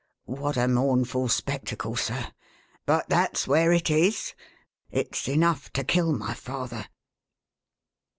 [0.25, 2.31] What a mournful spectacle, sir!
[2.87, 4.33] But that's where it is.
[4.89, 6.87] It's enough to kill my father!"